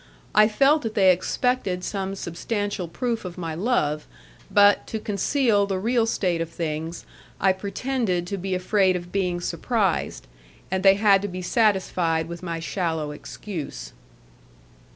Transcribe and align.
I 0.33 0.47
felt 0.47 0.81
that 0.81 0.95
they 0.95 1.11
expected 1.11 1.83
some 1.83 2.15
substantial 2.15 2.87
proof 2.87 3.23
of 3.23 3.37
my 3.37 3.53
love; 3.53 4.07
but, 4.49 4.87
to 4.87 4.97
conceal 4.99 5.67
the 5.67 5.77
real 5.77 6.07
state, 6.07 6.41
of 6.41 6.49
things, 6.49 7.05
I 7.39 7.53
pretended 7.53 8.25
to 8.25 8.37
be 8.39 8.55
afraid 8.55 8.95
of 8.95 9.11
being 9.11 9.39
surprised, 9.39 10.25
and 10.71 10.81
they 10.81 10.95
had 10.95 11.21
to 11.21 11.27
be 11.27 11.43
satisfied 11.43 12.27
with 12.27 12.41
my 12.41 12.59
shallow 12.59 13.11
excuse. 13.11 13.93